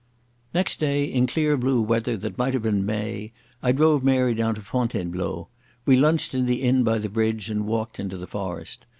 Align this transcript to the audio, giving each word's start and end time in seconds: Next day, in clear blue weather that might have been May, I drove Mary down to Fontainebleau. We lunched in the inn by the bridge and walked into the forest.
Next 0.51 0.79
day, 0.79 1.03
in 1.05 1.27
clear 1.27 1.55
blue 1.57 1.79
weather 1.79 2.17
that 2.17 2.35
might 2.35 2.55
have 2.55 2.63
been 2.63 2.87
May, 2.87 3.33
I 3.61 3.71
drove 3.71 4.03
Mary 4.03 4.33
down 4.33 4.55
to 4.55 4.61
Fontainebleau. 4.61 5.47
We 5.85 5.95
lunched 5.95 6.33
in 6.33 6.47
the 6.47 6.63
inn 6.63 6.81
by 6.83 6.97
the 6.97 7.07
bridge 7.07 7.51
and 7.51 7.67
walked 7.67 7.99
into 7.99 8.17
the 8.17 8.25
forest. 8.25 8.87